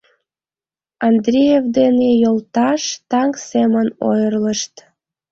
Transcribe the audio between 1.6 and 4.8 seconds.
дене йолташ, таҥ семын ойырлышт.